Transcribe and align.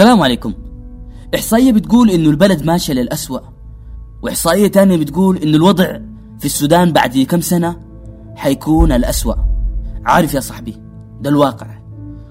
السلام 0.00 0.22
عليكم. 0.22 0.52
إحصائية 1.34 1.72
بتقول 1.72 2.10
إنه 2.10 2.30
البلد 2.30 2.64
ماشية 2.64 2.92
للأسوأ 2.92 3.38
وإحصائية 4.22 4.66
تانية 4.66 4.96
بتقول 4.96 5.36
إنه 5.36 5.56
الوضع 5.56 5.98
في 6.38 6.44
السودان 6.44 6.92
بعد 6.92 7.18
كم 7.18 7.40
سنة 7.40 7.76
حيكون 8.36 8.92
الأسوأ. 8.92 9.34
عارف 10.04 10.34
يا 10.34 10.40
صاحبي 10.40 10.76
ده 11.20 11.30
الواقع 11.30 11.66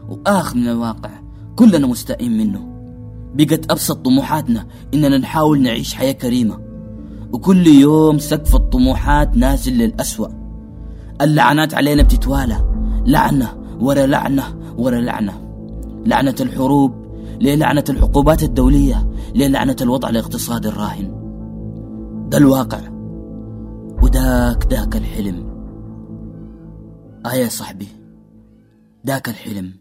وآخ 0.09 0.55
من 0.55 0.68
الواقع 0.68 1.09
كلنا 1.55 1.87
مستائين 1.87 2.37
منه. 2.37 2.59
بقت 3.33 3.71
أبسط 3.71 4.05
طموحاتنا 4.05 4.67
إننا 4.93 5.17
نحاول 5.17 5.61
نعيش 5.61 5.93
حياة 5.93 6.11
كريمة 6.11 6.59
وكل 7.31 7.67
يوم 7.67 8.20
سقف 8.20 8.55
الطموحات 8.55 9.38
نازل 9.38 9.73
للأسوأ. 9.73 10.27
اللعنات 11.21 11.73
علينا 11.73 12.04
بتتوالى 12.04 12.65
لعنة 13.05 13.57
ورا 13.79 14.05
لعنة 14.05 14.43
ورا 14.78 15.01
لعنة. 15.01 15.33
لعنة 16.06 16.36
الحروب 16.42 16.98
للعنة 17.42 17.84
العقوبات 17.89 18.43
الدولية 18.43 19.11
للعنة 19.36 19.75
الوضع 19.82 20.10
الاقتصادي 20.10 20.68
الراهن. 20.68 21.20
ده 22.29 22.38
الواقع. 22.38 22.79
وداك 24.04 24.65
داك 24.70 24.96
الحلم. 24.96 25.50
آه 27.25 27.34
يا 27.34 27.50
صاحبي 27.50 27.88
داك 29.04 29.29
الحلم. 29.29 29.74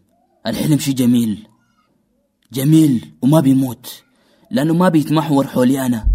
الحلم 0.47 0.77
شي 0.77 0.93
جميل؟ 0.93 1.47
جميل 2.53 3.05
وما 3.21 3.39
بيموت. 3.39 4.03
لأنه 4.51 4.73
ما 4.73 4.89
بيتمحور 4.89 5.47
حولي 5.47 5.85
أنا 5.85 6.07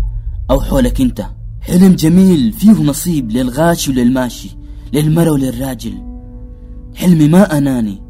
أو 0.50 0.60
حولك 0.60 1.00
أنت. 1.00 1.26
حلم 1.60 1.92
جميل 1.92 2.52
فيه 2.52 2.82
نصيب 2.82 3.30
للغاشي 3.30 3.90
وللماشي 3.90 4.56
للمرة 4.92 5.30
وللراجل. 5.30 5.94
حلمي 6.94 7.28
ما 7.28 7.58
أناني. 7.58 8.02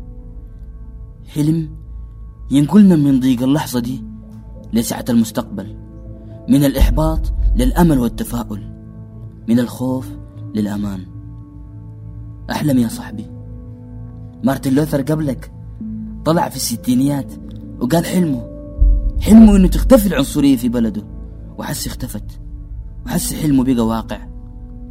حلم 1.35 1.84
ينقلنا 2.51 2.97
من 2.97 3.21
ضيق 3.21 3.43
اللحظة 3.43 3.81
دي 3.81 4.05
لسعة 4.73 5.05
المستقبل 5.09 5.77
من 6.49 6.65
الإحباط 6.65 7.33
للأمل 7.57 7.99
والتفاؤل 7.99 8.75
من 9.49 9.59
الخوف 9.59 10.09
للأمان. 10.55 11.07
أحلم 12.51 12.79
يا 12.79 12.89
صاحبي. 12.89 13.27
مارتن 14.45 14.75
لوثر 14.75 15.03
قبلك 15.03 15.53
طلع 16.25 16.49
في 16.49 16.57
الستينيات 16.57 17.33
وقال 17.81 18.07
حلمه 18.07 18.47
حلمه 19.21 19.57
إنه 19.57 19.69
تختفي 19.69 20.07
العنصرية 20.07 20.57
في 20.57 20.69
بلده 20.69 21.03
وحس 21.59 21.87
اختفت 21.87 22.41
وحس 23.07 23.35
حلمه 23.35 23.65
بقى 23.65 23.87
واقع. 23.87 24.27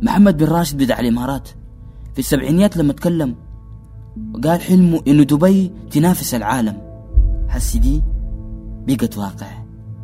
محمد 0.02 0.38
بن 0.38 0.46
راشد 0.46 0.84
بدع 0.84 1.00
الإمارات 1.00 1.50
في 2.14 2.20
السبعينيات 2.20 2.78
لما 2.78 2.94
تكلم 2.94 3.36
وقال 4.36 4.62
حلمه 4.62 5.02
إنه 5.08 5.24
دبي 5.24 5.72
تنافس 5.92 6.34
العالم. 6.36 6.93
حس 7.54 7.78
دي 7.78 8.02
بقت 8.88 9.18
واقع. 9.18 9.48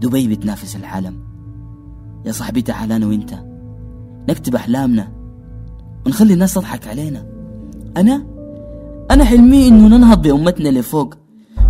دبي 0.02 0.28
بتنافس 0.28 0.76
العالم. 0.76 1.16
يا 2.26 2.32
صاحبي 2.32 2.62
تعال 2.62 2.92
أنا 2.92 3.08
وأنت. 3.08 3.34
نكتب 4.30 4.56
أحلامنا. 4.56 5.08
ونخلي 6.06 6.34
الناس 6.34 6.54
تضحك 6.54 6.88
علينا. 6.88 7.26
أنا؟ 7.98 8.26
أنا 9.12 9.24
حلمي 9.24 9.68
إنه 9.68 9.98
ننهض 9.98 10.22
بأمتنا 10.22 10.70
لفوق 10.70 11.14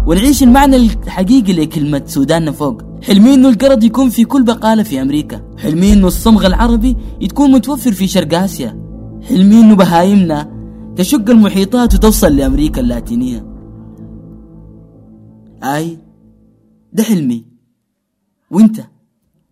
ونعيش 0.08 0.44
المعنى 0.44 0.76
الحقيقي 0.76 1.54
لكلمة 1.54 2.02
سوداننا 2.06 2.52
فوق. 2.52 2.82
حلمي 3.04 3.34
إنه 3.34 3.50
القرض 3.50 3.84
يكون 3.84 4.10
في 4.10 4.24
كل 4.26 4.44
بقالة 4.44 4.84
في 4.84 5.02
أمريكا. 5.02 5.42
حلمي 5.58 5.94
إنه 5.94 6.08
الصمغ 6.08 6.46
العربي 6.46 6.98
يكون 7.22 7.52
متوفر 7.52 7.92
في 7.92 8.08
شرق 8.08 8.40
آسيا. 8.40 8.82
حلمي 9.30 9.62
إنه 9.62 9.76
بهايمنا 9.76 10.52
تشق 10.96 11.30
المحيطات 11.30 11.94
وتوصل 11.94 12.36
لأمريكا 12.36 12.82
اللاتينية. 12.82 13.49
أي؟ 15.64 16.00
ده 16.94 17.04
حلمي. 17.04 17.46
وإنت؟ 18.52 18.88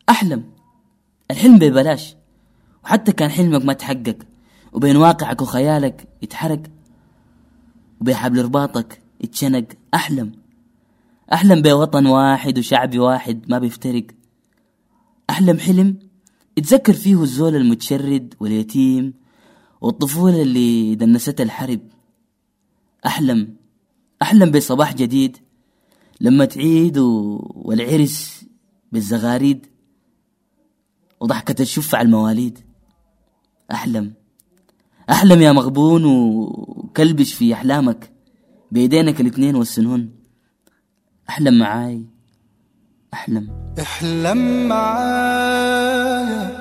أحلم. 0.10 0.44
الحلم 1.32 1.60
ببلاش. 1.60 2.16
وحتى 2.84 3.12
كان 3.12 3.30
حلمك 3.30 3.66
ما 3.66 3.74
تحقق. 3.74 4.18
وبين 4.74 4.96
واقعك 4.96 5.42
وخيالك 5.42 6.08
يتحرق. 6.22 6.64
وبحبل 8.02 8.44
رباطك 8.44 9.02
يتشنق. 9.22 9.66
أحلم. 9.94 10.32
أحلم 11.34 11.62
بوطن 11.62 12.06
واحد 12.06 12.60
وشعب 12.60 12.98
واحد 12.98 13.46
ما 13.50 13.60
بيفترق. 13.60 14.08
أحلم 15.30 15.60
حلم 15.60 16.00
يتذكر 16.58 16.94
فيه 16.94 17.22
الزول 17.22 17.56
المتشرد 17.56 18.34
واليتيم 18.40 19.14
والطفولة 19.82 20.42
اللي 20.42 20.96
دنستها 20.96 21.44
الحرب. 21.44 21.80
أحلم. 23.06 23.56
أحلم 24.22 24.52
بصباح 24.52 24.94
جديد 24.94 25.38
لما 26.22 26.46
تعيد 26.46 26.98
والعرس 26.98 28.46
بالزغاريد 28.92 29.66
وضحكة 31.20 31.62
الشف 31.62 31.96
على 31.96 32.06
المواليد. 32.06 32.60
أحلم. 33.72 34.14
أحلم 35.10 35.42
يا 35.42 35.52
مغبون 35.52 36.06
وكلبش 36.06 37.34
في 37.34 37.54
أحلامك 37.54 38.12
بيدينك 38.72 39.22
الاثنين 39.22 39.56
والسنون. 39.56 40.10
أحلم 41.30 41.60
معاي. 41.60 42.06
أحلم. 43.14 43.74
احلم 43.80 44.68
معايا 44.68 46.58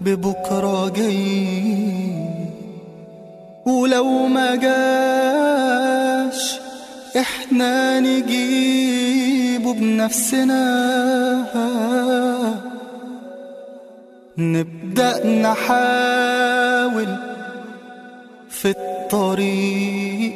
ببكرة 0.00 0.88
جاي 0.88 1.64
ولو 3.66 4.26
ما 4.26 4.54
جاش 4.56 5.33
إحنا 7.16 8.00
نجيبه 8.00 9.74
بنفسنا. 9.74 10.64
نبدأ 14.38 15.26
نحاول 15.26 17.16
في 18.50 18.70
الطريق. 18.70 20.34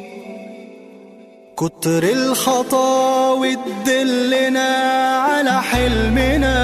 كتر 1.57 2.03
الخطاوي 2.03 3.55
تدلنا 3.55 4.69
على 5.17 5.61
حلمنا. 5.61 6.59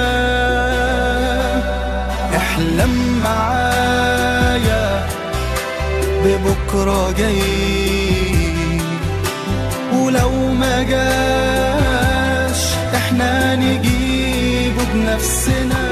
احلم 2.38 3.22
معايا 3.24 5.08
ببكرة 6.24 7.12
جاي. 7.12 8.15
ما 10.60 10.84
جاش 10.84 12.62
إحنا 12.96 13.56
نجيبه 13.56 14.84
بنفسنا. 14.94 15.86